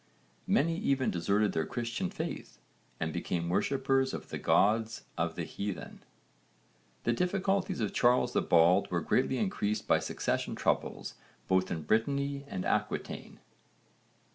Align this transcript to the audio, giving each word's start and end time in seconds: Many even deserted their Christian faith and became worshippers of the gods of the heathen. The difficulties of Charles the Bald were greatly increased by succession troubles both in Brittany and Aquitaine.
Many 0.47 0.79
even 0.79 1.11
deserted 1.11 1.51
their 1.53 1.67
Christian 1.67 2.09
faith 2.09 2.57
and 2.99 3.13
became 3.13 3.49
worshippers 3.49 4.15
of 4.15 4.29
the 4.29 4.39
gods 4.39 5.03
of 5.15 5.35
the 5.35 5.43
heathen. 5.43 6.01
The 7.03 7.13
difficulties 7.13 7.81
of 7.81 7.93
Charles 7.93 8.33
the 8.33 8.41
Bald 8.41 8.89
were 8.89 9.01
greatly 9.01 9.37
increased 9.37 9.87
by 9.87 9.99
succession 9.99 10.55
troubles 10.55 11.13
both 11.47 11.69
in 11.69 11.83
Brittany 11.83 12.45
and 12.47 12.65
Aquitaine. 12.65 13.41